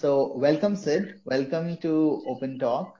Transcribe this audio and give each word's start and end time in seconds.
So 0.00 0.32
welcome, 0.34 0.76
Sid. 0.76 1.20
Welcome 1.26 1.76
to 1.82 2.22
Open 2.26 2.58
Talk. 2.58 2.98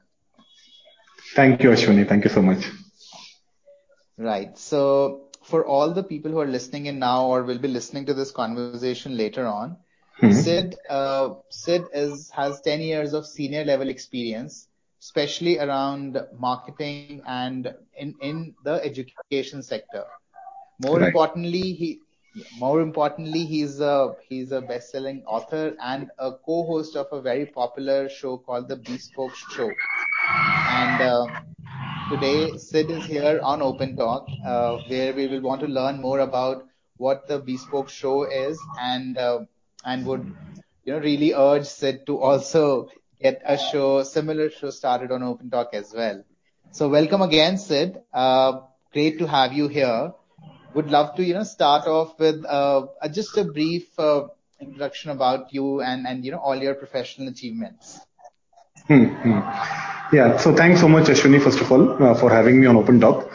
Thank 1.35 1.63
you, 1.63 1.71
Ashwani. 1.71 2.07
Thank 2.07 2.25
you 2.25 2.31
so 2.31 2.43
much. 2.43 2.67
Right. 4.19 4.59
So 4.59 5.29
for 5.43 5.65
all 5.65 5.95
the 5.95 6.03
people 6.03 6.31
who 6.31 6.41
are 6.41 6.47
listening 6.47 6.85
in 6.87 6.99
now 6.99 7.25
or 7.25 7.43
will 7.45 7.57
be 7.59 7.69
listening 7.69 8.05
to 8.05 8.13
this 8.13 8.31
conversation 8.31 9.17
later 9.17 9.47
on. 9.47 9.79
Mm-hmm. 10.21 10.75
Sid 11.49 11.85
has 12.33 12.61
10 12.61 12.81
years 12.83 13.15
of 13.15 13.27
senior 13.27 13.65
level 13.65 13.89
experience, 13.89 14.69
especially 15.01 15.59
around 15.59 16.21
marketing 16.39 17.23
and 17.27 17.75
in 17.97 18.15
in 18.21 18.55
the 18.63 18.75
education 18.85 19.63
sector. 19.63 20.05
More 20.85 21.01
right. 21.01 21.15
More 22.59 22.81
importantly, 22.81 23.45
he's 23.45 23.81
a 23.81 24.15
he's 24.29 24.53
a 24.53 24.61
best-selling 24.61 25.23
author 25.27 25.75
and 25.83 26.11
a 26.19 26.33
co-host 26.33 26.95
of 26.97 27.09
a 27.13 27.21
very 27.21 27.47
popular 27.47 28.09
show 28.09 28.37
called 28.39 28.69
The 28.69 28.77
Bespoke 28.77 29.35
Show. 29.35 29.71
And 30.29 31.03
uh, 31.03 31.27
today, 32.11 32.57
Sid 32.57 32.91
is 32.91 33.05
here 33.05 33.41
on 33.43 33.61
OpenTalk, 33.61 34.29
uh, 34.47 34.79
where 34.89 35.13
we 35.13 35.27
will 35.27 35.41
want 35.41 35.61
to 35.63 35.67
learn 35.67 36.01
more 36.01 36.21
about 36.21 36.67
what 36.99 37.27
The 37.27 37.41
Bespoke 37.41 37.89
Show 37.89 38.23
is 38.25 38.61
and 38.81 39.19
uh, 39.19 39.41
and 39.85 40.07
would, 40.07 40.33
you 40.85 40.93
know, 40.93 41.01
really 41.01 41.35
urge 41.35 41.67
Sid 41.67 42.07
to 42.07 42.19
also 42.21 42.91
get 43.21 43.43
a 43.45 43.59
show, 43.59 44.03
similar 44.05 44.51
show 44.51 44.71
started 44.71 45.11
on 45.11 45.23
Open 45.25 45.51
Talk 45.51 45.71
as 45.75 45.93
well. 45.93 46.23
So 46.71 46.89
welcome 46.89 47.23
again, 47.23 47.59
Sid. 47.59 48.01
Uh, 48.13 48.61
great 48.93 49.19
to 49.19 49.27
have 49.27 49.53
you 49.53 49.67
here. 49.67 50.13
Would 50.75 50.91
love 50.91 51.17
to, 51.17 51.25
you 51.25 51.35
know, 51.35 51.43
start 51.43 51.87
off 51.89 52.19
with 52.19 52.45
uh, 52.45 52.87
uh, 53.03 53.09
just 53.09 53.37
a 53.37 53.45
brief 53.45 53.99
uh, 53.99 54.29
introduction 54.61 55.11
about 55.11 55.53
you 55.53 55.81
and, 55.81 56.25
you 56.25 56.31
know, 56.31 56.39
all 56.39 56.57
your 56.57 56.75
professional 56.75 57.29
achievements. 57.29 57.99
Hmm, 58.87 59.05
hmm. 59.05 59.41
Yeah. 60.15 60.37
So 60.37 60.55
thanks 60.55 60.81
so 60.81 60.89
much, 60.89 61.07
Ashwani, 61.07 61.43
first 61.43 61.61
of 61.61 61.71
all, 61.73 62.15
for 62.15 62.31
having 62.31 62.61
me 62.61 62.67
on 62.67 62.77
OpenTalk. 62.77 63.31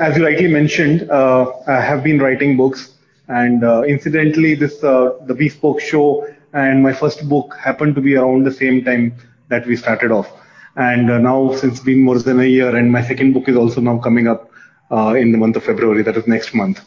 As 0.00 0.16
you 0.16 0.24
rightly 0.24 0.48
mentioned, 0.48 1.10
I 1.10 1.80
have 1.80 2.02
been 2.02 2.18
writing 2.18 2.56
books 2.56 2.94
and, 3.28 3.62
incidentally, 3.88 4.54
this, 4.54 4.78
The 4.78 5.34
Bespoke 5.38 5.80
Show 5.80 6.26
and 6.52 6.82
my 6.82 6.92
first 6.92 7.28
book 7.28 7.56
happened 7.56 7.94
to 7.94 8.00
be 8.00 8.16
around 8.16 8.44
the 8.44 8.52
same 8.52 8.84
time 8.84 9.14
that 9.48 9.66
we 9.66 9.76
started 9.76 10.10
off. 10.10 10.30
And 10.76 11.06
now 11.06 11.54
since 11.54 11.80
been 11.80 12.02
more 12.02 12.18
than 12.18 12.40
a 12.40 12.44
year, 12.44 12.74
and 12.76 12.90
my 12.90 13.02
second 13.02 13.34
book 13.34 13.48
is 13.48 13.56
also 13.56 13.80
now 13.80 13.98
coming 13.98 14.26
up 14.26 14.50
Uh, 14.92 15.14
in 15.14 15.32
the 15.32 15.38
month 15.38 15.56
of 15.56 15.64
February, 15.64 16.02
that 16.02 16.16
is 16.18 16.26
next 16.26 16.54
month. 16.54 16.82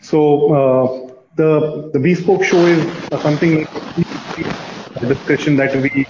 So, 0.00 0.18
uh, 0.52 1.14
the 1.36 2.00
Bespoke 2.00 2.42
Show 2.42 2.66
is 2.66 2.82
something 3.22 3.64
a 4.96 5.06
discussion 5.06 5.56
that 5.56 5.76
we 5.76 6.04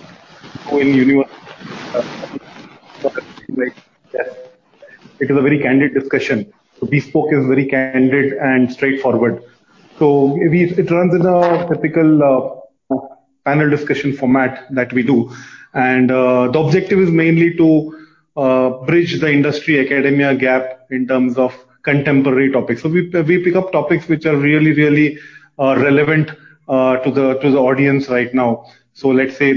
do 0.71 0.79
in 0.79 0.95
university. 0.95 1.35
It 5.21 5.31
is 5.31 5.37
a 5.37 5.43
very 5.43 5.59
candid 5.59 5.93
discussion. 5.93 6.51
Bespoke 6.89 7.33
is 7.33 7.47
very 7.47 7.67
candid 7.67 8.33
and 8.35 8.73
straightforward. 8.73 9.43
So 9.99 10.39
we, 10.49 10.71
it 10.71 10.91
runs 10.91 11.15
in 11.15 11.27
a 11.27 11.69
typical 11.69 12.23
uh, 12.91 12.97
panel 13.45 13.69
discussion 13.69 14.17
format 14.17 14.65
that 14.71 14.93
we 14.95 15.03
do. 15.03 15.31
And 15.75 16.09
the 16.09 16.59
objective 16.59 17.01
is 17.01 17.11
mainly 17.11 17.55
to 17.57 17.98
Uh, 18.39 18.69
bridge 18.87 19.13
the 19.21 19.29
industry 19.37 19.81
academia 19.85 20.33
gap 20.33 20.87
in 20.97 21.09
terms 21.09 21.37
of 21.37 21.53
contemporary 21.83 22.53
topics. 22.53 22.83
So 22.83 22.89
we 22.89 23.39
pick 23.45 23.57
up 23.57 23.73
topics 23.73 24.07
which 24.07 24.27
are 24.27 24.37
really 24.37 24.73
really 24.73 25.19
uh, 25.59 25.75
relevant 25.77 26.31
uh, 26.69 26.99
to 26.99 27.11
the 27.11 27.59
audience 27.59 28.09
right 28.09 28.33
now. 28.33 28.51
So 28.93 29.09
let's 29.09 29.37
say 29.37 29.55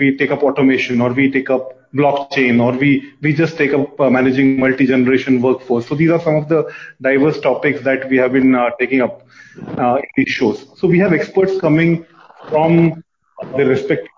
we 0.00 0.16
take 0.18 0.30
up 0.30 0.42
automation 0.42 1.00
or 1.00 1.14
we 1.14 1.30
take 1.30 1.48
up 1.48 1.72
blockchain 1.94 2.60
or 2.64 2.72
we 2.78 3.32
just 3.32 3.56
take 3.56 3.72
up 3.72 3.98
managing 3.98 4.58
multi-generation 4.60 5.40
workforce. 5.40 5.88
So 5.88 5.94
these 5.94 6.10
are 6.10 6.20
some 6.20 6.36
of 6.36 6.48
the 6.48 6.70
diverse 7.00 7.40
topics 7.40 7.80
that 7.88 8.06
we 8.10 8.18
have 8.18 8.32
been 8.32 8.54
taking 8.78 9.00
up 9.00 9.22
in 9.56 10.08
these 10.16 10.28
shows. 10.28 10.66
So 10.78 10.86
we 10.88 10.98
have 10.98 11.14
experts 11.14 11.58
coming 11.58 12.04
from 12.50 13.02
their 13.56 13.66
respective 13.66 14.10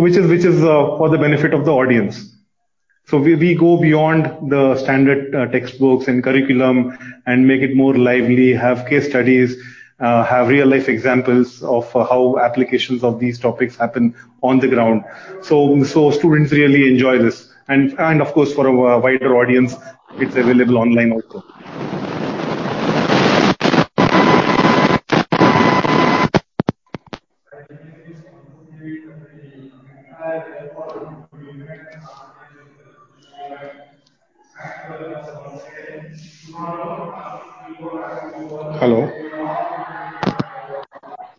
fields 0.00 0.28
which 0.28 0.44
is 0.44 0.62
uh, 0.62 0.96
for 0.96 1.08
the 1.08 1.18
benefit 1.18 1.52
of 1.54 1.64
the 1.64 1.72
audience. 1.72 2.36
So 3.06 3.18
we 3.18 3.54
go 3.54 3.76
beyond 3.76 4.50
the 4.50 4.76
standard 4.76 5.34
uh, 5.34 5.46
textbooks 5.46 6.08
and 6.08 6.22
curriculum 6.22 6.96
and 7.26 7.46
make 7.46 7.62
it 7.62 7.74
more 7.74 7.94
lively, 7.94 8.54
have 8.54 8.86
case 8.86 9.08
studies, 9.08 9.56
uh, 10.00 10.24
have 10.24 10.48
real-life 10.48 10.88
examples 10.88 11.62
of 11.62 11.92
how 11.92 12.38
applications 12.38 13.04
of 13.04 13.18
these 13.18 13.38
topics 13.38 13.76
happen 13.76 14.14
on 14.42 14.60
the 14.60 14.68
ground. 14.68 15.04
So 15.42 16.10
students 16.10 16.52
really 16.52 16.88
enjoy 16.88 17.18
this. 17.18 17.52
And 17.68 17.98
of 17.98 18.32
course, 18.32 18.52
for 18.52 18.66
a 18.66 18.98
wider 18.98 19.36
audience, 19.36 19.74
it's 20.18 20.36
available 20.36 20.78
online 20.78 21.12
also. 21.12 21.44
Hello? 38.82 39.00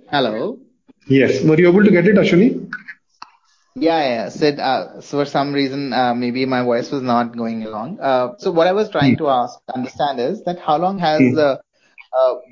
Hello. 0.10 0.60
Yes. 1.10 1.44
Were 1.44 1.60
you 1.60 1.68
able 1.68 1.84
to 1.84 1.92
get 1.92 2.08
it, 2.08 2.16
Ashwani? 2.16 2.72
Yeah. 3.76 4.00
yeah. 4.00 4.30
Sid, 4.30 4.62
uh, 4.62 5.02
for 5.02 5.26
some 5.26 5.52
reason, 5.52 5.92
uh, 5.92 6.14
maybe 6.14 6.46
my 6.46 6.64
voice 6.64 6.90
was 6.90 7.02
not 7.02 7.36
going 7.36 7.66
along. 7.66 8.00
Uh, 8.00 8.36
so, 8.38 8.50
what 8.52 8.68
I 8.68 8.72
was 8.72 8.90
trying 8.90 9.18
to 9.18 9.26
hmm. 9.26 9.30
ask, 9.42 9.60
understand 9.76 10.22
is 10.22 10.42
that 10.46 10.60
how 10.60 10.78
long 10.78 11.00
has 11.00 11.20
hmm. 11.20 11.36
the 11.36 11.62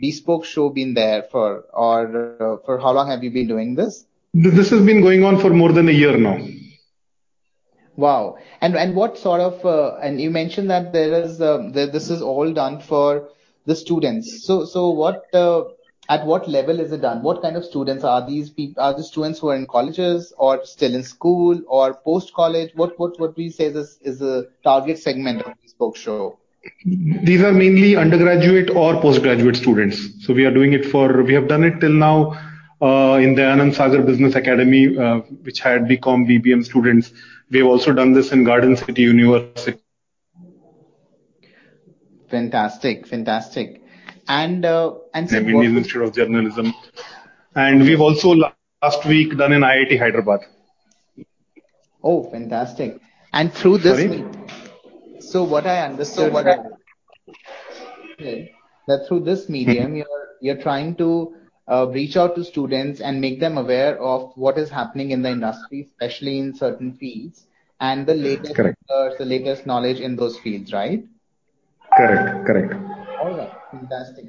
Bespoke 0.02 0.44
Show 0.44 0.68
been 0.72 0.94
there 0.94 1.24
for? 1.24 1.64
Or, 1.74 2.60
for 2.66 2.78
how 2.78 2.92
long 2.92 3.10
have 3.12 3.24
you 3.24 3.32
been 3.32 3.48
doing 3.48 3.76
this? 3.76 4.04
This 4.34 4.72
has 4.72 4.86
been 4.86 5.00
going 5.00 5.24
on 5.24 5.40
for 5.40 5.52
more 5.52 5.72
than 5.72 5.88
a 5.88 5.94
year 5.94 6.18
now. 6.18 6.38
Wow. 7.96 8.40
And 8.60 8.76
and 8.76 8.94
what 8.94 9.18
sort 9.18 9.40
of, 9.40 10.04
and 10.04 10.20
you 10.20 10.32
mentioned 10.32 10.70
that 10.70 10.92
there 10.92 11.14
is. 11.24 11.42
Um, 11.42 11.72
this 11.72 12.10
is 12.10 12.22
all 12.22 12.52
done 12.52 12.82
for 12.82 13.30
the 13.66 13.76
students. 13.76 14.46
So, 14.46 14.66
so 14.66 14.90
what 14.90 15.34
uh, 15.34 15.64
at 16.10 16.26
what 16.26 16.48
level 16.48 16.80
is 16.80 16.92
it 16.92 17.02
done? 17.02 17.22
What 17.24 17.42
kind 17.42 17.56
of 17.56 17.64
students 17.64 18.04
are 18.04 18.26
these? 18.26 18.52
Are 18.78 18.94
the 18.94 19.04
students 19.04 19.40
who 19.40 19.50
are 19.50 19.56
in 19.56 19.68
colleges 19.68 20.34
or 20.38 20.66
still 20.66 20.94
in 20.94 21.04
school 21.04 21.62
or 21.68 21.94
post-college? 21.94 22.72
What 22.76 23.00
would 23.00 23.36
we 23.38 23.50
say 23.50 23.66
is 23.66 24.20
the 24.20 24.50
target 24.64 25.00
segment 25.00 25.44
of 25.44 25.54
Bespoke 25.62 25.96
Show? 25.96 26.38
These 26.86 27.42
are 27.42 27.52
mainly 27.52 27.96
undergraduate 27.96 28.70
or 28.72 29.00
postgraduate 29.02 29.56
students. 29.56 30.26
So 30.26 30.34
we 30.34 30.46
are 30.46 30.52
doing 30.52 30.74
it 30.74 30.86
for 30.86 31.24
we 31.24 31.34
have 31.34 31.48
done 31.48 31.64
it 31.64 31.80
till 31.80 31.94
now 31.94 32.34
uh, 32.82 33.20
in 33.22 33.36
the 33.36 33.44
Anand 33.44 33.76
Sagar 33.76 34.02
Business 34.02 34.36
Academy, 34.36 34.98
uh, 34.98 35.20
which 35.44 35.60
had 35.60 35.86
BCom, 35.86 36.28
BBM 36.30 36.64
students. 36.66 37.12
We 37.50 37.60
have 37.60 37.68
also 37.68 37.94
done 37.94 38.14
this 38.14 38.32
in 38.32 38.44
Garden 38.44 38.76
City 38.76 39.04
University. 39.04 39.80
Fantastic. 42.32 43.08
fantastic, 43.08 43.82
and 44.28 44.66
uh, 44.66 44.96
and. 45.14 45.32
Indian 45.32 45.78
Institute 45.78 46.04
of 46.04 46.16
Journalism. 46.16 46.74
And 47.54 47.82
we've 47.82 48.00
also 48.00 48.30
last 48.82 49.06
week 49.06 49.38
done 49.38 49.52
in 49.52 49.62
IIT 49.62 50.00
Hyderabad. 50.00 50.40
Oh, 52.04 52.24
fantastic. 52.32 53.00
And 53.34 53.54
through 53.54 53.80
this 53.80 54.00
Sorry? 55.20 55.46
What 55.46 55.66
I 55.68 55.86
understood 55.86 56.34
what 56.34 56.46
that 58.88 59.08
through 59.08 59.22
this 59.22 59.48
medium, 59.50 59.96
you're 60.02 60.28
you're 60.42 60.62
trying 60.62 60.96
to 60.96 61.36
uh, 61.68 61.88
reach 61.90 62.18
out 62.18 62.36
to 62.36 62.44
students 62.44 63.02
and 63.02 63.22
make 63.22 63.40
them 63.40 63.58
aware 63.58 64.02
of 64.02 64.32
what 64.36 64.58
is 64.58 64.70
happening 64.70 65.12
in 65.12 65.22
the 65.22 65.30
industry, 65.30 65.88
especially 65.88 66.40
in 66.40 66.56
certain 66.56 66.94
fields, 66.94 67.46
and 67.80 68.06
the 68.06 68.16
latest. 68.16 68.56
Correct. 68.56 68.78
Uh, 68.90 69.10
the 69.18 69.26
latest 69.26 69.66
knowledge 69.66 70.00
in 70.00 70.16
those 70.16 70.38
fields, 70.40 70.74
right? 70.74 71.04
Correct. 72.02 72.46
Correct. 72.48 72.74
All 73.22 73.38
right. 73.38 73.52
Fantastic. 73.72 74.26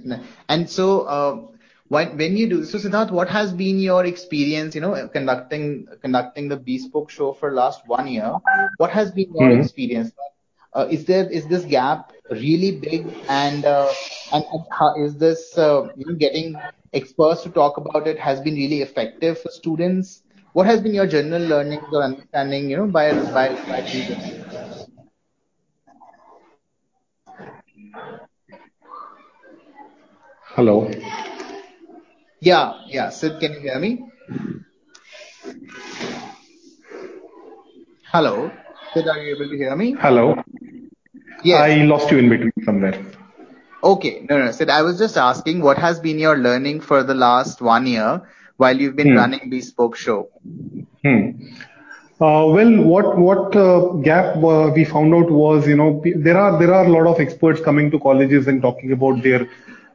And 0.48 0.68
so 0.68 1.08
um 1.08 1.48
when 1.88 2.36
you 2.36 2.48
do 2.48 2.60
Siddharth, 2.62 3.10
what 3.10 3.28
has 3.28 3.52
been 3.52 3.78
your 3.78 4.06
experience, 4.06 4.74
you 4.74 4.80
know, 4.80 5.08
conducting 5.08 5.86
the 6.02 6.56
Bespoke 6.56 7.10
Show 7.10 7.32
for 7.34 7.52
last 7.52 7.86
one 7.86 8.08
year? 8.08 8.32
What 8.78 8.90
has 8.90 9.10
been 9.10 9.34
your 9.34 9.50
mm-hmm. 9.50 9.60
experience? 9.60 10.12
Uh, 10.72 10.86
is 10.90 11.04
this 11.04 11.64
gap 11.66 12.12
really 12.30 12.78
big? 12.78 13.06
Uh, 13.28 13.92
how 14.70 14.94
is 14.96 15.16
this, 15.16 15.52
you 15.56 16.06
know, 16.06 16.14
getting 16.18 16.56
experts 16.94 17.42
to 17.42 17.50
talk 17.50 17.76
about 17.76 18.06
it 18.06 18.18
has 18.18 18.40
been 18.40 18.54
really 18.54 18.80
effective 18.80 19.38
for 19.38 19.50
students? 19.50 20.22
What 20.54 20.66
has 20.66 20.80
been 20.80 20.94
your 20.94 21.06
general 21.06 21.42
learnings 21.42 21.84
or 21.92 22.02
understanding, 22.02 22.70
you 22.70 22.78
know, 22.78 22.86
by 22.86 23.10
doing 23.12 24.08
this? 24.08 24.41
Hello. 30.54 30.90
Yeah, 32.40 32.72
yeah. 32.88 33.10
Sid, 33.10 33.40
can 33.40 33.52
you 33.54 33.60
hear 33.60 33.78
me? 33.78 34.04
Hello. 38.12 38.50
Sid, 38.94 39.08
are 39.08 39.18
you 39.18 39.34
able 39.36 39.48
to 39.50 39.56
hear 39.56 39.74
me? 39.76 39.96
Hello. 39.98 40.34
Yes. 41.44 41.60
I 41.60 41.74
lost 41.84 42.10
you 42.10 42.18
in 42.18 42.28
between 42.28 42.52
somewhere. 42.64 43.04
Okay. 43.82 44.26
No, 44.28 44.38
no. 44.44 44.50
Sid, 44.52 44.70
I 44.70 44.82
was 44.82 44.98
just 44.98 45.16
asking 45.16 45.62
what 45.62 45.78
has 45.78 45.98
been 46.00 46.18
your 46.18 46.36
learning 46.36 46.80
for 46.80 47.02
the 47.02 47.14
last 47.14 47.60
one 47.60 47.86
year 47.86 48.22
while 48.56 48.76
you've 48.76 48.96
been 48.96 49.12
Hmm. 49.12 49.16
running 49.16 49.50
Bespoke 49.50 49.96
Show? 49.96 50.28
Hmm. 51.04 51.30
Uh, 52.20 52.46
well, 52.56 52.72
what 52.84 53.18
what 53.18 53.56
uh, 53.56 53.80
gap 54.08 54.36
uh, 54.36 54.70
we 54.74 54.84
found 54.84 55.12
out 55.12 55.28
was, 55.30 55.66
you 55.66 55.76
know, 55.76 56.00
there 56.26 56.38
are 56.38 56.56
there 56.58 56.72
are 56.72 56.84
a 56.84 56.88
lot 56.88 57.08
of 57.12 57.18
experts 57.18 57.60
coming 57.60 57.90
to 57.90 57.98
colleges 57.98 58.46
and 58.46 58.62
talking 58.62 58.92
about 58.92 59.22
their 59.24 59.48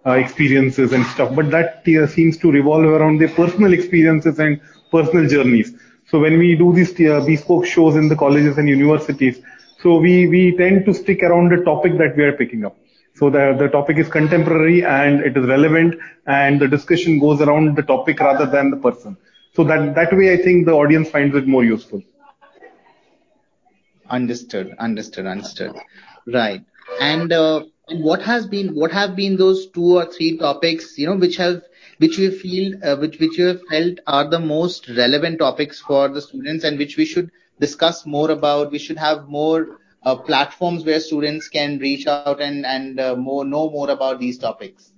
uh, 0.08 0.14
experiences 0.14 0.94
and 0.94 1.06
stuff, 1.08 1.36
but 1.36 1.52
that 1.52 1.84
uh, 1.88 2.08
seems 2.08 2.38
to 2.40 2.52
revolve 2.52 2.86
around 2.86 3.20
their 3.20 3.30
personal 3.30 3.74
experiences 3.74 4.40
and 4.40 4.60
personal 4.92 5.28
journeys. 5.28 5.74
So 6.08 6.20
when 6.20 6.38
we 6.40 6.56
do 6.56 6.74
these 6.74 6.94
bespoke 6.94 7.66
shows 7.66 7.96
in 7.96 8.08
the 8.10 8.16
colleges 8.16 8.58
and 8.58 8.70
universities, 8.70 9.42
so 9.82 9.98
we 9.98 10.28
we 10.28 10.56
tend 10.58 10.86
to 10.86 10.94
stick 10.94 11.24
around 11.24 11.52
the 11.52 11.64
topic 11.64 11.98
that 11.98 12.16
we 12.18 12.24
are 12.24 12.34
picking 12.34 12.66
up. 12.66 12.76
So 13.16 13.30
the 13.30 13.56
the 13.60 13.68
topic 13.68 13.98
is 13.98 14.08
contemporary 14.10 14.84
and 14.86 15.22
it 15.22 15.38
is 15.38 15.46
relevant, 15.48 15.96
and 16.28 16.60
the 16.60 16.68
discussion 16.68 17.20
goes 17.20 17.42
around 17.42 17.76
the 17.78 17.84
topic 17.94 18.20
rather 18.20 18.46
than 18.46 18.72
the 18.72 18.78
person. 18.88 19.18
So 19.54 19.64
that 19.66 19.96
that 19.96 20.14
way, 20.22 20.34
I 20.34 20.38
think 20.38 20.66
the 20.66 20.74
audience 20.84 21.10
finds 21.10 21.36
it 21.36 21.48
more 21.48 21.64
useful. 21.64 22.02
Understood. 24.10 24.74
Understood. 24.80 25.26
Understood. 25.26 25.76
Right. 26.28 26.62
And 27.00 27.32
uh, 27.32 27.64
what 27.90 28.22
has 28.22 28.46
been 28.46 28.76
what 28.76 28.92
have 28.92 29.16
been 29.16 29.38
those 29.38 29.68
two 29.68 29.98
or 29.98 30.06
three 30.06 30.38
topics, 30.38 30.98
you 30.98 31.08
know, 31.08 31.16
which 31.16 31.38
have 31.38 31.62
which 32.00 32.18
you 32.18 32.32
feel 32.32 32.74
uh, 32.84 32.96
which 32.98 33.20
which 33.20 33.38
you 33.38 33.48
have 33.48 33.62
felt 33.70 34.00
are 34.06 34.30
the 34.30 34.40
most 34.40 34.90
relevant 34.90 35.40
topics 35.40 35.80
for 35.80 36.10
the 36.10 36.22
students 36.22 36.64
and 36.64 36.78
which 36.78 36.98
we 36.98 37.06
should 37.06 37.32
discuss 37.60 38.06
more 38.06 38.32
about. 38.32 38.72
We 38.72 38.80
should 38.80 38.98
have 38.98 39.28
more 39.28 39.80
uh, 40.04 40.16
platforms 40.16 40.86
where 40.86 41.00
students 41.00 41.48
can 41.48 41.80
reach 41.80 42.08
out 42.08 42.42
and 42.42 42.66
and 42.66 43.00
uh, 43.00 43.16
more 43.16 43.46
know 43.46 43.70
more 43.70 43.90
about 43.90 44.20
these 44.20 44.38
topics. 44.38 44.92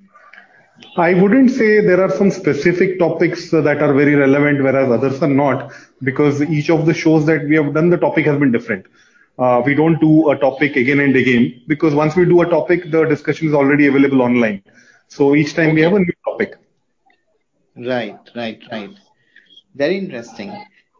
I 0.97 1.13
wouldn't 1.13 1.51
say 1.51 1.81
there 1.81 2.01
are 2.01 2.09
some 2.09 2.31
specific 2.31 2.99
topics 2.99 3.51
that 3.51 3.81
are 3.81 3.93
very 3.93 4.15
relevant, 4.15 4.63
whereas 4.63 4.89
others 4.89 5.21
are 5.21 5.27
not, 5.27 5.73
because 6.01 6.41
each 6.41 6.69
of 6.69 6.85
the 6.85 6.93
shows 6.93 7.25
that 7.25 7.43
we 7.43 7.55
have 7.57 7.73
done, 7.73 7.89
the 7.89 7.97
topic 7.97 8.25
has 8.25 8.39
been 8.39 8.53
different. 8.53 8.85
Uh, 9.39 9.61
we 9.65 9.73
don't 9.73 9.99
do 10.01 10.29
a 10.31 10.37
topic 10.37 10.75
again 10.75 10.99
and 10.99 11.15
again 11.15 11.61
because 11.67 11.95
once 11.95 12.15
we 12.15 12.25
do 12.25 12.41
a 12.41 12.45
topic, 12.45 12.91
the 12.91 13.05
discussion 13.05 13.47
is 13.47 13.53
already 13.53 13.87
available 13.87 14.21
online. 14.21 14.61
So 15.07 15.33
each 15.33 15.53
time 15.53 15.73
we 15.75 15.81
have 15.81 15.93
a 15.93 15.99
new 15.99 16.13
topic. 16.25 16.55
Right. 17.77 18.19
Right. 18.35 18.61
Right. 18.71 18.89
Very 19.75 19.97
interesting. 19.97 20.51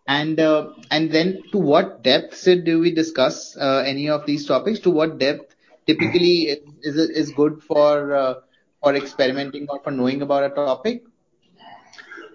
And 0.08 0.40
uh, 0.40 0.70
and 0.90 1.12
then 1.12 1.44
to 1.52 1.58
what 1.58 2.02
depth 2.02 2.36
Sid, 2.36 2.64
do 2.64 2.80
we 2.80 2.94
discuss 2.94 3.58
uh, 3.58 3.84
any 3.86 4.10
of 4.10 4.26
these 4.26 4.46
topics? 4.46 4.80
To 4.80 4.90
what 4.90 5.20
depth 5.20 5.56
typically 5.86 6.50
is 6.82 6.96
is, 6.96 7.32
good 7.32 7.62
for 7.62 8.16
uh, 8.16 8.34
for 8.82 8.96
experimenting 8.96 9.68
or 9.70 9.80
for 9.84 9.92
knowing 9.92 10.22
about 10.22 10.44
a 10.46 10.50
topic? 10.56 11.04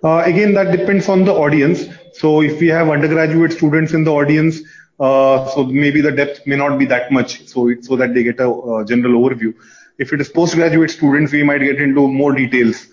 Uh, 0.05 0.23
again, 0.27 0.53
that 0.55 0.71
depends 0.71 1.09
on 1.09 1.25
the 1.25 1.33
audience. 1.33 1.87
So 2.13 2.43
if 2.43 2.61
we 2.61 2.69
have 2.69 2.91
undergraduate 2.91 3.53
students 3.53 3.95
in 3.95 4.05
the 4.05 4.13
audience, 4.13 4.61
so 4.99 5.65
maybe 5.65 6.01
the 6.01 6.13
depth 6.13 6.47
may 6.47 6.57
not 6.57 6.79
be 6.79 6.87
that 6.87 7.11
much, 7.11 7.47
so 7.47 7.71
so 7.81 7.97
that 7.97 8.15
they 8.15 8.23
get 8.23 8.41
a 8.41 8.51
uh, 8.51 8.85
general 8.85 9.21
overview. 9.23 9.55
If 9.99 10.13
it 10.13 10.21
is 10.21 10.29
postgraduate 10.29 10.91
students, 10.91 11.33
we 11.33 11.43
might 11.43 11.59
get 11.59 11.81
into 11.81 12.09
more 12.09 12.33
details. 12.33 12.87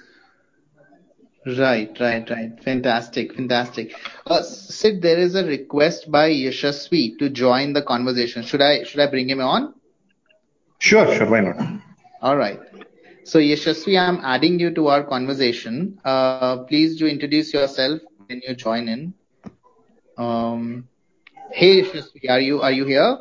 Right, 1.46 1.96
right, 2.00 2.30
right. 2.30 2.64
Fantastic, 2.64 3.34
fantastic. 3.34 3.96
Uh, 4.28 4.44
Sid, 4.44 5.02
there 5.02 5.18
is 5.18 5.34
a 5.34 5.44
request 5.44 6.12
by 6.12 6.30
Yashasvi 6.30 7.18
to 7.18 7.30
join 7.30 7.74
the 7.74 7.82
conversation. 7.82 8.44
Should 8.44 8.62
I 8.62 8.84
should 8.84 9.00
I 9.00 9.08
bring 9.08 9.30
him 9.30 9.42
on? 9.42 9.74
Sure, 10.78 11.12
sure, 11.16 11.30
why 11.30 11.42
not? 11.42 11.82
All 12.22 12.38
right. 12.38 12.60
So 13.24 13.40
Yashasvi, 13.40 14.00
I'm 14.00 14.20
adding 14.24 14.60
you 14.60 14.72
to 14.76 14.88
our 14.88 15.04
conversation. 15.04 16.00
Uh, 16.06 16.58
please 16.58 16.98
do 16.98 17.08
introduce 17.08 17.54
yourself 17.54 18.02
when 18.28 18.42
you 18.48 18.56
join 18.56 18.88
in. 18.88 19.14
Hey 21.54 21.82
Yashasvi, 21.82 22.30
are 22.30 22.40
you 22.40 22.62
are 22.62 22.72
you 22.72 22.86
here? 22.86 23.18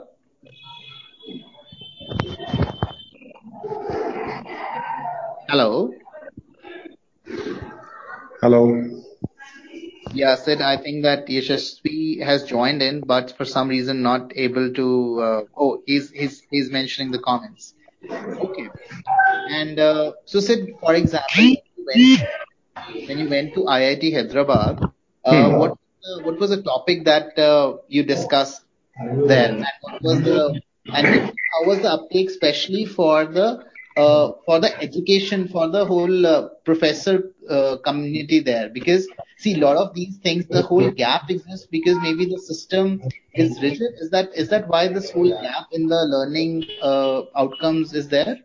Hello. 5.49 5.91
Hello. 8.41 8.85
Yeah, 10.13 10.35
Sid, 10.37 10.61
I 10.61 10.77
think 10.77 11.03
that 11.05 11.27
Yashasvi 11.29 12.23
has 12.23 12.45
joined 12.45 12.83
in, 12.83 13.01
but 13.01 13.37
for 13.37 13.45
some 13.45 13.69
reason 13.69 14.03
not 14.03 14.33
able 14.37 14.73
to. 14.73 15.21
Uh, 15.21 15.41
oh, 15.57 15.83
he's 15.87 16.11
he's 16.11 16.43
he's 16.51 16.71
mentioning 16.71 17.11
the 17.13 17.19
comments. 17.19 17.75
Okay. 18.11 18.69
And 19.51 19.79
uh, 19.79 20.13
so 20.25 20.41
Sid, 20.41 20.75
for 20.81 20.95
example, 20.95 21.29
when 21.37 21.47
you 21.77 21.87
went 21.87 23.09
when 23.09 23.19
you 23.19 23.29
went 23.29 23.55
to 23.55 23.61
IIT 23.65 24.15
Hyderabad, 24.15 24.81
uh, 25.25 25.51
Hmm. 25.51 25.57
what 25.59 25.77
what 26.23 26.39
was 26.39 26.51
the 26.51 26.63
topic 26.63 27.05
that 27.05 27.39
uh, 27.39 27.77
you 27.89 28.03
discussed 28.03 28.63
there, 29.27 29.51
and 29.51 29.67
what 29.83 30.03
was 30.03 30.23
the 30.23 30.61
and 30.87 31.07
how 31.07 31.67
was 31.67 31.81
the 31.81 31.91
uptake, 31.91 32.29
especially 32.29 32.85
for 32.85 33.25
the 33.27 33.65
uh, 33.97 34.33
for 34.47 34.61
the 34.61 34.71
education 34.81 35.49
for 35.49 35.69
the 35.69 35.85
whole 35.85 36.27
uh, 36.27 36.49
professor 36.65 37.33
uh, 37.49 37.77
community 37.85 38.41
there? 38.41 38.69
Because 38.69 39.09
see, 39.39 39.55
a 39.55 39.59
lot 39.59 39.77
of 39.77 39.95
these 39.95 40.17
things, 40.19 40.47
the 40.47 40.63
whole 40.63 40.91
gap 40.91 41.31
exists 41.31 41.67
because 41.67 41.97
maybe 42.03 42.27
the 42.27 42.39
system 42.39 43.03
is 43.35 43.61
rigid. 43.63 43.93
Is 44.01 44.11
that 44.11 44.31
is 44.35 44.49
that 44.51 44.69
why 44.69 44.89
this 44.89 45.11
whole 45.11 45.31
gap 45.31 45.67
in 45.73 45.87
the 45.87 46.03
learning 46.09 46.67
uh, 46.83 47.23
outcomes 47.37 47.95
is 47.95 48.09
there? 48.09 48.39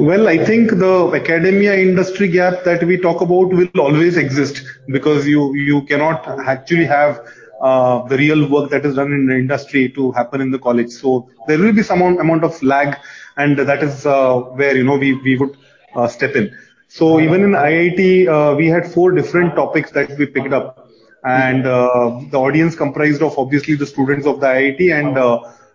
Well, 0.00 0.28
I 0.28 0.38
think 0.38 0.70
the 0.70 1.12
academia 1.14 1.74
industry 1.76 2.28
gap 2.28 2.64
that 2.64 2.82
we 2.84 2.96
talk 2.98 3.20
about 3.20 3.50
will 3.50 3.68
always 3.78 4.16
exist 4.16 4.62
because 4.88 5.26
you 5.26 5.82
cannot 5.82 6.26
actually 6.46 6.84
have 6.86 7.20
uh, 7.60 8.02
the 8.08 8.16
real 8.16 8.48
work 8.48 8.70
that 8.70 8.84
is 8.84 8.96
done 8.96 9.12
in 9.12 9.26
the 9.26 9.34
industry 9.34 9.88
to 9.90 10.10
happen 10.12 10.40
in 10.40 10.50
the 10.50 10.58
college. 10.58 10.90
So 10.90 11.28
there 11.46 11.58
will 11.58 11.72
be 11.72 11.82
some 11.82 12.02
amount 12.02 12.44
of 12.44 12.60
lag, 12.62 12.96
and 13.36 13.58
that 13.58 13.82
is 13.82 14.06
uh, 14.06 14.40
where 14.58 14.76
you 14.76 14.84
know 14.84 14.96
we 14.96 15.36
would 15.36 15.56
uh, 15.94 16.08
step 16.08 16.34
in. 16.36 16.56
So 16.88 17.20
even 17.20 17.42
in 17.42 17.52
IIT, 17.52 18.56
we 18.56 18.66
had 18.66 18.86
four 18.86 19.12
different 19.12 19.54
topics 19.56 19.90
that 19.92 20.16
we 20.18 20.26
picked 20.26 20.52
up, 20.52 20.88
and 21.24 21.64
the 21.64 22.38
audience 22.38 22.74
comprised 22.74 23.22
of 23.22 23.38
obviously 23.38 23.74
the 23.74 23.86
students 23.86 24.26
of 24.26 24.40
the 24.40 24.46
IIT 24.46 24.92
and 24.92 25.16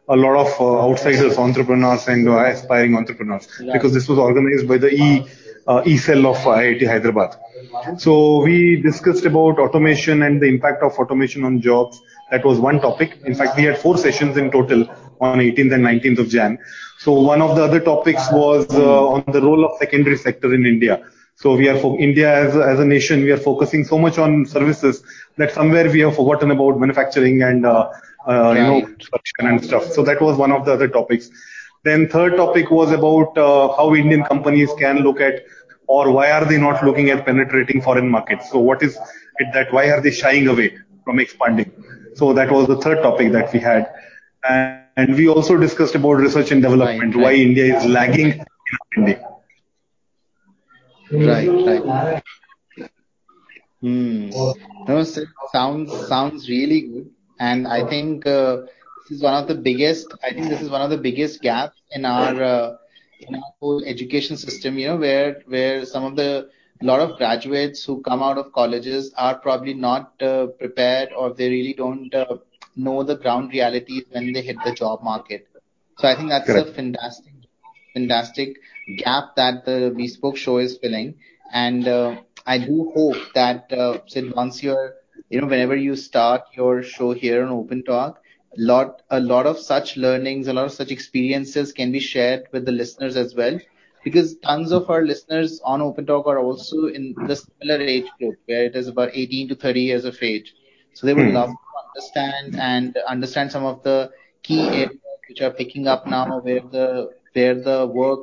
a 0.09 0.15
lot 0.15 0.35
of 0.35 0.59
uh, 0.59 0.87
outsiders, 0.87 1.37
entrepreneurs, 1.37 2.07
and 2.07 2.27
uh, 2.27 2.43
aspiring 2.45 2.95
entrepreneurs, 2.95 3.47
because 3.73 3.93
this 3.93 4.07
was 4.07 4.17
organized 4.17 4.67
by 4.67 4.77
the 4.77 4.91
E 4.91 5.25
uh, 5.67 5.83
E 5.85 5.97
cell 5.97 6.25
of 6.25 6.37
IIT 6.37 6.85
Hyderabad. 6.87 7.35
So 7.97 8.41
we 8.41 8.81
discussed 8.81 9.25
about 9.25 9.59
automation 9.59 10.23
and 10.23 10.41
the 10.41 10.47
impact 10.47 10.81
of 10.81 10.93
automation 10.93 11.43
on 11.43 11.61
jobs. 11.61 12.01
That 12.31 12.43
was 12.43 12.59
one 12.59 12.79
topic. 12.79 13.19
In 13.25 13.35
fact, 13.35 13.57
we 13.57 13.63
had 13.63 13.77
four 13.77 13.97
sessions 13.97 14.37
in 14.37 14.51
total 14.51 14.89
on 15.21 15.39
18th 15.39 15.73
and 15.75 15.83
19th 15.85 16.19
of 16.19 16.29
Jan. 16.29 16.57
So 16.97 17.13
one 17.13 17.41
of 17.41 17.55
the 17.55 17.63
other 17.63 17.79
topics 17.79 18.31
was 18.31 18.67
uh, 18.73 19.07
on 19.07 19.23
the 19.27 19.41
role 19.41 19.65
of 19.65 19.77
secondary 19.77 20.17
sector 20.17 20.53
in 20.53 20.65
India. 20.65 21.05
So 21.35 21.55
we 21.55 21.69
are 21.69 21.77
for 21.79 21.97
India 21.99 22.33
as 22.33 22.55
a, 22.55 22.63
as 22.63 22.79
a 22.79 22.85
nation, 22.85 23.23
we 23.23 23.31
are 23.31 23.37
focusing 23.37 23.85
so 23.85 23.97
much 23.97 24.17
on 24.17 24.45
services 24.45 25.01
that 25.37 25.53
somewhere 25.53 25.89
we 25.89 26.01
have 26.01 26.15
forgotten 26.15 26.51
about 26.51 26.79
manufacturing 26.79 27.41
and 27.43 27.65
uh, 27.65 27.89
uh, 28.29 28.53
you 28.53 28.65
know 28.65 28.81
Right. 28.81 29.07
production 29.11 29.47
and 29.47 29.63
stuff. 29.63 29.83
So 29.91 30.03
that 30.03 30.21
was 30.21 30.37
one 30.37 30.51
of 30.51 30.65
the 30.65 30.73
other 30.73 30.87
topics. 30.87 31.29
Then 31.83 32.07
third 32.09 32.37
topic 32.37 32.71
was 32.71 32.91
about 32.91 33.37
uh, 33.37 33.75
how 33.77 33.95
Indian 33.95 34.23
companies 34.23 34.71
can 34.79 34.99
look 34.99 35.21
at 35.21 35.41
or 35.87 36.11
why 36.11 36.31
are 36.31 36.45
they 36.45 36.57
not 36.57 36.83
looking 36.83 37.09
at 37.09 37.25
penetrating 37.25 37.81
foreign 37.81 38.09
markets? 38.09 38.49
So 38.51 38.59
what 38.59 38.83
is 38.83 38.97
it 39.39 39.47
that 39.53 39.73
why 39.73 39.89
are 39.91 40.01
they 40.01 40.11
shying 40.11 40.47
away 40.47 40.73
from 41.05 41.19
expanding? 41.19 41.71
So 42.15 42.33
that 42.33 42.51
was 42.51 42.67
the 42.67 42.77
third 42.77 43.01
topic 43.03 43.31
that 43.33 43.53
we 43.53 43.59
had. 43.59 43.87
And 44.43 45.15
we 45.15 45.27
also 45.27 45.57
discussed 45.57 45.95
about 45.95 46.13
research 46.13 46.51
and 46.51 46.61
Right. 46.63 46.63
development, 46.63 47.15
why 47.15 47.33
Right. 47.33 47.33
India 47.33 47.75
is 47.77 47.85
lagging 47.85 48.31
in 48.31 48.39
India. 48.97 49.19
Right. 51.11 51.53
Right. 51.65 51.83
Hmm. 53.81 54.31
No, 54.87 55.03
sounds 55.51 55.93
sounds 56.07 56.49
really 56.49 56.81
good, 56.81 57.09
and 57.39 57.67
I 57.67 57.87
think 57.87 58.25
uh, 58.27 58.57
this 59.07 59.17
is 59.17 59.23
one 59.23 59.35
of 59.41 59.47
the 59.47 59.55
biggest. 59.55 60.13
I 60.23 60.31
think 60.33 60.49
this 60.49 60.61
is 60.61 60.69
one 60.69 60.81
of 60.81 60.89
the 60.89 60.97
biggest 60.97 61.41
gaps 61.41 61.77
in 61.91 62.05
our 62.05 62.41
uh, 62.43 62.75
in 63.19 63.35
our 63.35 63.51
whole 63.59 63.83
education 63.85 64.37
system. 64.37 64.77
You 64.77 64.87
know, 64.89 64.97
where 64.97 65.41
where 65.47 65.85
some 65.85 66.03
of 66.05 66.15
the 66.15 66.49
lot 66.81 66.99
of 67.01 67.17
graduates 67.17 67.83
who 67.85 68.01
come 68.01 68.21
out 68.23 68.37
of 68.37 68.51
colleges 68.53 69.11
are 69.17 69.35
probably 69.37 69.73
not 69.73 70.13
uh, 70.21 70.47
prepared, 70.59 71.09
or 71.17 71.33
they 71.33 71.49
really 71.49 71.73
don't 71.73 72.13
uh, 72.13 72.37
know 72.75 73.03
the 73.03 73.15
ground 73.15 73.51
realities 73.51 74.03
when 74.11 74.33
they 74.33 74.41
hit 74.41 74.57
the 74.63 74.73
job 74.73 75.03
market. 75.03 75.47
So 75.97 76.07
I 76.07 76.15
think 76.15 76.29
that's 76.29 76.53
a 76.55 76.65
fantastic 76.65 77.33
fantastic 77.93 78.57
gap 78.97 79.35
that 79.35 79.65
the 79.65 79.93
Bespoke 79.95 80.37
show 80.37 80.57
is 80.57 80.77
filling. 80.77 81.15
And 81.51 81.87
uh, 81.87 82.15
I 82.45 82.57
do 82.59 82.91
hope 82.95 83.17
that 83.35 83.71
uh, 83.71 83.99
Sid, 84.07 84.33
once 84.35 84.63
you're, 84.63 84.93
you 85.29 85.39
know, 85.41 85.47
whenever 85.47 85.75
you 85.75 85.95
start 85.95 86.41
your 86.55 86.81
show 86.83 87.11
here 87.13 87.43
on 87.43 87.49
Open 87.51 87.83
Talk, 87.83 88.19
lot 88.57 89.01
a 89.09 89.19
lot 89.19 89.45
of 89.45 89.57
such 89.59 89.95
learnings, 89.97 90.47
a 90.47 90.53
lot 90.53 90.65
of 90.65 90.71
such 90.71 90.91
experiences 90.91 91.71
can 91.73 91.91
be 91.91 91.99
shared 91.99 92.43
with 92.51 92.65
the 92.65 92.71
listeners 92.71 93.15
as 93.15 93.35
well. 93.35 93.59
Because 94.03 94.35
tons 94.37 94.71
of 94.71 94.89
our 94.89 95.03
listeners 95.05 95.59
on 95.63 95.81
Open 95.81 96.05
Talk 96.05 96.27
are 96.27 96.39
also 96.39 96.85
in 96.87 97.15
the 97.25 97.35
similar 97.35 97.81
age 97.81 98.13
group, 98.17 98.37
where 98.45 98.65
it 98.65 98.75
is 98.75 98.87
about 98.87 99.09
18 99.13 99.47
to 99.49 99.55
30 99.55 99.81
years 99.81 100.05
of 100.05 100.17
age. 100.21 100.53
So 100.93 101.05
they 101.07 101.13
would 101.13 101.27
Hmm. 101.27 101.39
love 101.39 101.49
to 101.49 101.77
understand 101.87 102.55
and 102.59 102.97
understand 103.07 103.51
some 103.51 103.65
of 103.65 103.83
the 103.83 104.11
key 104.43 104.73
areas 104.73 105.19
which 105.27 105.41
are 105.41 105.51
picking 105.51 105.87
up 105.87 106.07
now, 106.07 106.39
where 106.41 106.61
the 106.71 107.09
where 107.33 107.55
the 107.55 107.87
work, 107.87 108.19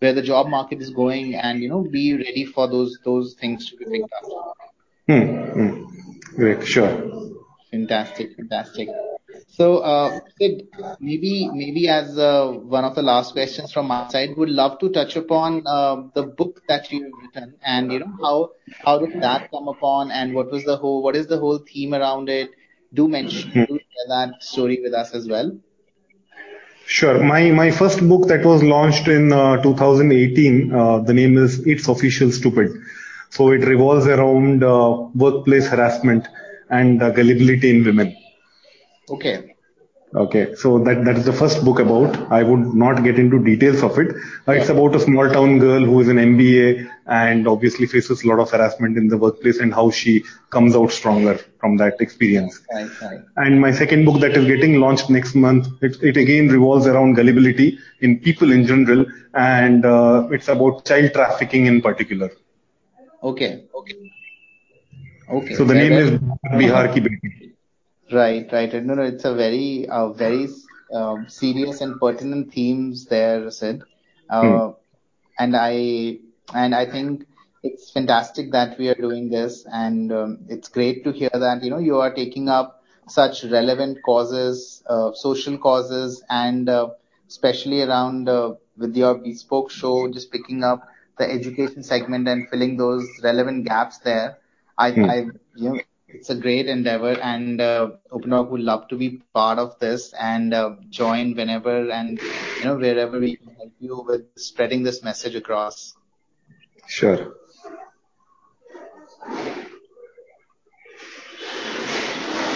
where 0.00 0.12
the 0.12 0.22
job 0.22 0.48
market 0.48 0.80
is 0.80 0.90
going, 0.90 1.34
and 1.34 1.62
you 1.62 1.68
know, 1.68 1.82
be 1.82 2.14
ready 2.14 2.44
for 2.44 2.68
those 2.68 2.98
those 3.04 3.34
things 3.40 3.68
to 3.70 3.76
be 3.76 3.84
picked 3.86 4.12
up. 4.12 4.24
Hmm. 5.06 5.24
Hmm. 5.54 5.85
Great. 6.36 6.66
Sure. 6.66 7.34
Fantastic, 7.70 8.36
fantastic. 8.36 8.88
So, 9.48 9.78
uh, 9.78 10.20
Sid, 10.38 10.68
maybe 11.00 11.48
maybe 11.52 11.88
as 11.88 12.18
uh, 12.18 12.48
one 12.48 12.84
of 12.84 12.94
the 12.94 13.02
last 13.02 13.32
questions 13.32 13.72
from 13.72 13.86
my 13.86 14.08
side, 14.08 14.36
would 14.36 14.50
love 14.50 14.78
to 14.80 14.90
touch 14.90 15.16
upon 15.16 15.62
uh, 15.66 16.02
the 16.14 16.24
book 16.24 16.62
that 16.68 16.92
you've 16.92 17.12
written, 17.22 17.54
and 17.62 17.92
you 17.92 18.00
know 18.00 18.12
how 18.22 18.50
how 18.84 18.98
did 18.98 19.20
that 19.22 19.50
come 19.50 19.68
upon, 19.68 20.10
and 20.10 20.34
what 20.34 20.50
was 20.50 20.64
the 20.64 20.76
whole 20.76 21.02
what 21.02 21.16
is 21.16 21.26
the 21.26 21.38
whole 21.38 21.58
theme 21.58 21.94
around 21.94 22.28
it? 22.28 22.50
Do 22.92 23.08
mention, 23.08 23.50
do 23.50 23.78
share 23.78 24.08
that 24.08 24.42
story 24.42 24.80
with 24.82 24.94
us 24.94 25.12
as 25.12 25.26
well. 25.26 25.58
Sure. 26.86 27.22
My 27.22 27.50
my 27.50 27.70
first 27.70 28.06
book 28.08 28.28
that 28.28 28.44
was 28.44 28.62
launched 28.62 29.08
in 29.08 29.32
uh, 29.32 29.60
2018. 29.62 30.72
Uh, 30.72 30.98
the 31.00 31.14
name 31.14 31.36
is 31.36 31.66
It's 31.66 31.88
Official 31.88 32.30
Stupid. 32.30 32.70
So 33.36 33.50
it 33.52 33.64
revolves 33.72 34.06
around 34.06 34.64
uh, 34.64 35.08
workplace 35.14 35.68
harassment 35.68 36.26
and 36.70 37.02
uh, 37.02 37.10
gullibility 37.10 37.70
in 37.70 37.84
women. 37.84 38.16
Okay, 39.08 39.56
Okay, 40.14 40.54
so 40.54 40.78
that 40.84 41.04
that 41.04 41.16
is 41.18 41.26
the 41.26 41.32
first 41.32 41.64
book 41.64 41.78
about. 41.80 42.16
I 42.32 42.42
would 42.42 42.74
not 42.74 43.02
get 43.02 43.18
into 43.18 43.38
details 43.44 43.82
of 43.82 43.98
it. 43.98 44.14
Uh, 44.48 44.52
it's 44.52 44.70
about 44.70 44.94
a 44.94 45.00
small 45.00 45.28
town 45.28 45.58
girl 45.58 45.84
who 45.84 46.00
is 46.00 46.08
an 46.08 46.18
MBA 46.18 46.88
and 47.06 47.46
obviously 47.46 47.86
faces 47.86 48.22
a 48.22 48.28
lot 48.28 48.38
of 48.38 48.50
harassment 48.50 48.96
in 48.96 49.08
the 49.08 49.18
workplace 49.18 49.58
and 49.58 49.74
how 49.74 49.90
she 49.90 50.24
comes 50.50 50.76
out 50.76 50.92
stronger 50.92 51.38
from 51.60 51.76
that 51.78 52.00
experience. 52.00 52.62
right, 52.72 52.90
right. 53.02 53.20
And 53.36 53.60
my 53.60 53.72
second 53.72 54.06
book 54.06 54.20
that 54.20 54.36
is 54.36 54.46
getting 54.46 54.80
launched 54.80 55.10
next 55.10 55.34
month, 55.34 55.66
it, 55.82 56.02
it 56.02 56.16
again 56.16 56.48
revolves 56.48 56.86
around 56.86 57.14
gullibility 57.14 57.78
in 58.00 58.20
people 58.20 58.52
in 58.52 58.66
general, 58.66 59.04
and 59.34 59.84
uh, 59.84 60.28
it's 60.30 60.48
about 60.48 60.86
child 60.86 61.12
trafficking 61.12 61.66
in 61.66 61.82
particular. 61.82 62.30
Okay, 63.22 63.64
okay, 65.28 65.54
So 65.54 65.64
the 65.64 65.74
name 65.74 65.92
is. 65.92 66.10
Bihar 66.58 66.92
Ki 66.92 67.00
Beti. 67.00 67.52
Right, 68.12 68.46
right. 68.52 68.72
No, 68.84 68.94
no, 68.94 69.02
it's 69.02 69.24
a 69.24 69.34
very, 69.34 69.86
uh, 69.88 70.08
very 70.12 70.48
um, 70.92 71.28
serious 71.28 71.80
and 71.80 71.98
pertinent 72.00 72.52
themes 72.52 73.06
there, 73.06 73.50
Sid. 73.50 73.82
Uh, 74.30 74.72
and 75.38 75.56
I 75.56 76.18
and 76.54 76.74
I 76.74 76.86
think 76.86 77.26
it's 77.62 77.90
fantastic 77.90 78.52
that 78.52 78.78
we 78.78 78.88
are 78.88 78.94
doing 78.94 79.28
this, 79.30 79.64
and 79.70 80.12
um, 80.12 80.38
it's 80.48 80.68
great 80.68 81.04
to 81.04 81.12
hear 81.12 81.30
that 81.32 81.62
you 81.62 81.70
know 81.70 81.78
you 81.78 81.98
are 81.98 82.12
taking 82.14 82.48
up 82.48 82.82
such 83.08 83.44
relevant 83.44 84.02
causes, 84.02 84.82
uh, 84.86 85.12
social 85.14 85.58
causes, 85.58 86.22
and 86.30 86.68
uh, 86.68 86.88
especially 87.28 87.82
around 87.82 88.28
uh, 88.28 88.54
with 88.76 88.96
your 88.96 89.14
bespoke 89.14 89.70
show, 89.70 90.08
just 90.12 90.30
picking 90.32 90.62
up 90.64 90.88
the 91.18 91.30
education 91.30 91.82
segment 91.82 92.28
and 92.28 92.48
filling 92.48 92.76
those 92.76 93.06
relevant 93.22 93.66
gaps 93.66 93.98
there. 93.98 94.38
I, 94.78 94.88
Hmm. 94.94 95.08
I, 95.08 95.16
you 95.54 95.70
know, 95.70 95.80
it's 96.08 96.30
a 96.30 96.34
great 96.36 96.66
endeavor, 96.66 97.16
and 97.20 97.60
uh, 97.60 97.90
Open 98.10 98.30
Talk 98.30 98.50
would 98.50 98.60
love 98.62 98.88
to 98.88 98.96
be 98.96 99.10
part 99.32 99.58
of 99.58 99.78
this 99.80 100.12
and 100.18 100.52
uh, 100.54 100.70
join 100.90 101.34
whenever 101.34 101.90
and 101.90 102.20
you 102.58 102.64
know 102.64 102.76
wherever 102.76 103.18
we 103.18 103.36
can 103.36 103.50
help 103.56 103.72
you 103.78 104.04
with 104.06 104.24
spreading 104.36 104.82
this 104.82 105.02
message 105.02 105.34
across. 105.34 105.96
Sure. 106.86 107.34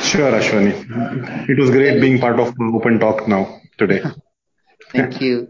Sure, 0.02 0.32
Ashwani. 0.32 0.72
It 1.48 1.58
was 1.58 1.70
great 1.70 2.00
being 2.00 2.18
part 2.18 2.38
of 2.38 2.52
Open 2.74 2.98
Talk 2.98 3.26
now 3.28 3.60
today. 3.78 4.02
thank 4.92 5.20
you, 5.20 5.48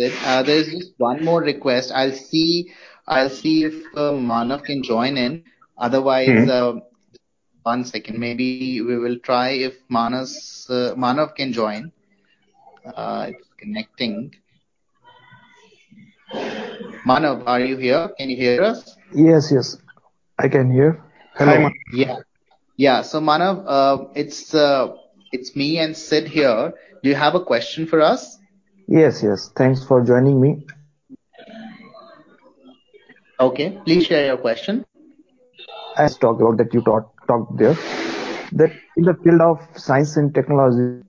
thank. 0.00 0.26
Uh, 0.26 0.42
there 0.42 0.56
is 0.56 0.68
just 0.72 0.92
one 0.98 1.24
more 1.24 1.40
request. 1.42 1.92
I'll 1.94 2.12
see, 2.12 2.72
I'll 3.06 3.30
see 3.30 3.64
if 3.64 3.74
uh, 3.94 4.12
Manav 4.12 4.64
can 4.64 4.82
join 4.82 5.16
in. 5.16 5.44
Otherwise, 5.78 6.44
Hmm. 6.44 6.50
uh, 6.50 6.72
one 7.62 7.84
second, 7.84 8.18
maybe 8.18 8.80
we 8.80 8.96
will 8.98 9.18
try 9.18 9.50
if 9.50 9.74
Manas, 9.88 10.66
uh, 10.70 10.94
Manav 10.96 11.34
can 11.36 11.52
join. 11.52 11.92
Uh, 12.84 13.26
it's 13.28 13.48
connecting. 13.58 14.34
Manav, 17.06 17.44
are 17.46 17.60
you 17.60 17.76
here? 17.76 18.08
Can 18.18 18.30
you 18.30 18.36
hear 18.36 18.62
us? 18.62 18.96
Yes, 19.14 19.50
yes, 19.52 19.76
I 20.38 20.48
can 20.48 20.70
hear. 20.72 21.02
Hi, 21.34 21.58
Man. 21.58 21.72
Yeah. 21.92 22.16
Yeah, 22.76 23.02
so 23.02 23.20
Manav, 23.20 23.64
uh, 23.66 24.04
it's 24.14 24.54
uh, 24.54 24.96
it's 25.32 25.54
me 25.54 25.78
and 25.78 25.96
Sid 25.96 26.28
here. 26.28 26.72
Do 27.02 27.08
you 27.08 27.14
have 27.14 27.34
a 27.34 27.40
question 27.44 27.86
for 27.86 28.00
us? 28.00 28.38
Yes, 28.90 29.22
yes. 29.22 29.50
Thanks 29.56 29.84
for 29.84 30.02
joining 30.04 30.40
me. 30.40 30.66
Okay, 33.40 33.78
please 33.84 34.06
share 34.06 34.26
your 34.26 34.36
question. 34.38 34.84
As 35.96 36.16
talk 36.18 36.40
about 36.40 36.56
that 36.58 36.74
you 36.74 36.82
talked 36.82 37.26
talked 37.28 37.56
there 37.58 37.74
that 38.52 38.72
in 38.96 39.04
the 39.04 39.14
field 39.22 39.40
of 39.40 39.60
science 39.76 40.16
and 40.16 40.34
technology, 40.34 41.02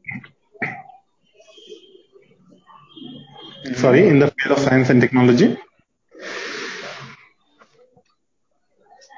Sorry, 3.74 4.08
in 4.08 4.20
the 4.20 4.28
field 4.28 4.58
of 4.58 4.64
science 4.64 4.90
and 4.90 5.02
technology. 5.02 5.58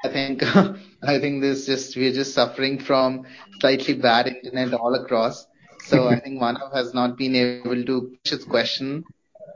I 0.04 0.08
think 0.08 0.42
I 1.02 1.18
think 1.18 1.42
this 1.42 1.66
just 1.66 1.96
we're 1.96 2.12
just 2.12 2.34
suffering 2.34 2.78
from 2.78 3.26
slightly 3.60 3.94
bad 3.94 4.28
internet 4.28 4.74
all 4.74 4.94
across. 4.94 5.46
So 5.84 6.08
I 6.08 6.18
think 6.18 6.40
Manav 6.40 6.72
has 6.74 6.94
not 6.94 7.16
been 7.16 7.36
able 7.36 7.84
to 7.84 8.16
push 8.22 8.32
his 8.32 8.44
question. 8.44 9.04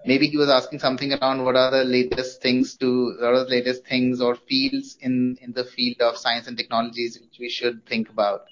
Maybe 0.05 0.27
he 0.27 0.37
was 0.37 0.49
asking 0.49 0.79
something 0.79 1.13
around 1.13 1.45
what 1.45 1.57
are 1.57 1.71
the 1.71 1.85
latest 1.85 2.43
things 2.43 2.77
to 2.77 3.17
what 3.19 3.35
are 3.35 3.45
the 3.45 3.51
latest 3.51 3.87
things 3.87 4.21
or 4.21 4.35
fields 4.35 4.97
in 5.01 5.39
in 5.41 5.53
the 5.53 5.65
field 5.65 6.01
of 6.01 6.17
science 6.17 6.47
and 6.47 6.57
technologies 6.57 7.19
which 7.21 7.39
we 7.41 7.49
should 7.49 7.85
think 7.87 8.11
about. 8.11 8.43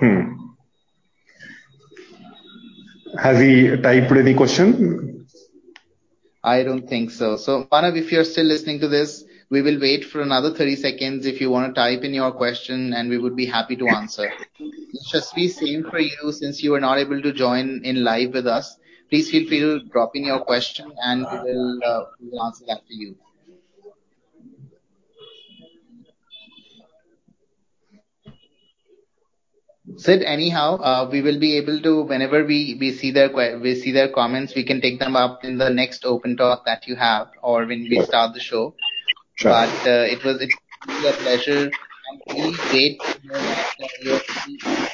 Hmm. 0.00 0.32
Has 3.18 3.38
he 3.38 3.76
typed 3.76 4.12
any 4.12 4.34
question? 4.34 5.26
I 6.42 6.62
don't 6.64 6.88
think 6.88 7.10
so. 7.10 7.36
So, 7.36 7.64
Manav, 7.70 7.96
if 7.96 8.10
you're 8.10 8.24
still 8.24 8.46
listening 8.46 8.80
to 8.80 8.88
this, 8.88 9.24
we 9.52 9.60
will 9.60 9.78
wait 9.78 10.02
for 10.06 10.22
another 10.22 10.50
30 10.50 10.76
seconds 10.76 11.26
if 11.26 11.38
you 11.38 11.50
want 11.50 11.74
to 11.74 11.78
type 11.78 12.04
in 12.04 12.14
your 12.14 12.32
question 12.32 12.94
and 12.94 13.10
we 13.10 13.18
would 13.18 13.36
be 13.36 13.44
happy 13.44 13.76
to 13.76 13.86
answer. 13.86 14.30
Shasvi, 15.12 15.50
same 15.50 15.84
for 15.90 15.98
you 15.98 16.32
since 16.32 16.62
you 16.62 16.70
were 16.70 16.80
not 16.80 16.98
able 16.98 17.20
to 17.20 17.32
join 17.32 17.82
in 17.84 18.02
live 18.02 18.32
with 18.32 18.46
us. 18.46 18.74
Please 19.10 19.30
feel 19.30 19.46
free 19.46 19.60
to 19.60 19.80
drop 19.90 20.12
in 20.16 20.24
your 20.24 20.40
question 20.40 20.90
and 21.04 21.26
we 21.30 21.38
will, 21.52 21.80
uh, 21.84 22.46
answer 22.46 22.64
that 22.66 22.78
for 22.86 22.94
you. 22.94 23.14
Sid, 29.98 30.22
anyhow, 30.22 30.76
uh, 30.76 31.08
we 31.12 31.20
will 31.20 31.38
be 31.38 31.58
able 31.58 31.78
to 31.82 32.02
whenever 32.04 32.42
we 32.46 32.78
we 32.80 32.92
see 32.92 33.10
their 33.10 33.30
we 33.60 33.74
see 33.74 33.92
their 33.92 34.08
comments, 34.08 34.54
we 34.54 34.64
can 34.64 34.80
take 34.80 34.98
them 34.98 35.14
up 35.16 35.44
in 35.44 35.58
the 35.58 35.68
next 35.68 36.06
open 36.06 36.36
talk 36.38 36.64
that 36.64 36.86
you 36.86 36.96
have 36.96 37.28
or 37.42 37.66
when 37.66 37.82
we 37.90 38.00
start 38.00 38.32
the 38.32 38.40
show. 38.40 38.74
Sure. 39.42 39.50
But 39.50 39.74
uh, 39.86 40.04
it 40.14 40.24
was 40.24 40.40
it 40.40 40.50
was 40.86 41.04
a 41.04 41.16
pleasure 41.18 41.62
and 41.62 42.22
really 42.28 42.52
great 42.70 43.00
to 43.00 43.26
know 43.26 43.34
that 43.34 43.66
uh, 43.82 43.88
you're 44.02 44.20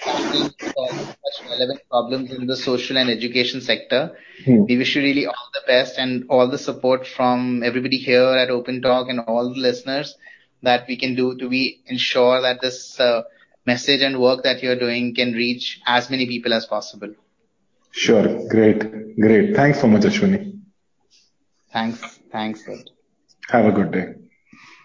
solving 0.03 0.51
such 0.59 1.47
relevant 1.51 1.81
problems 1.91 2.33
in 2.33 2.47
the 2.47 2.57
social 2.57 2.97
and 2.97 3.11
education 3.11 3.61
sector. 3.61 4.17
Hmm. 4.47 4.65
We 4.65 4.79
wish 4.79 4.97
you 4.97 5.03
really 5.03 5.27
all 5.27 5.51
the 5.53 5.61
best 5.67 5.99
and 5.99 6.25
all 6.31 6.49
the 6.49 6.57
support 6.57 7.07
from 7.07 7.63
everybody 7.63 7.99
here 7.99 8.25
at 8.43 8.49
Open 8.49 8.81
Talk 8.81 9.11
and 9.11 9.21
all 9.21 9.53
the 9.53 9.61
listeners 9.61 10.17
that 10.63 10.87
we 10.89 10.97
can 10.97 11.15
do 11.15 11.37
to 11.37 11.49
be 11.51 11.83
ensure 11.87 12.41
that 12.41 12.63
this 12.63 12.99
uh, 12.99 13.25
message 13.67 14.01
and 14.01 14.19
work 14.19 14.45
that 14.45 14.63
you're 14.63 14.79
doing 14.79 15.15
can 15.15 15.35
reach 15.35 15.81
as 15.87 16.09
many 16.09 16.27
people 16.27 16.55
as 16.55 16.65
possible. 16.65 17.13
Sure. 17.91 18.49
Great. 18.49 18.81
Great. 19.21 19.55
Thanks 19.55 19.81
so 19.83 19.89
much, 19.89 20.03
Ashwani. 20.03 20.59
Thanks, 21.71 22.19
thanks. 22.33 22.65
Have 23.51 23.67
a 23.67 23.73
good 23.73 23.93
day. 23.93 24.18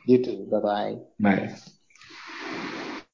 You 0.06 0.24
too. 0.24 0.48
Bye 0.50 0.60
bye. 0.60 0.96
Bye. 1.20 1.56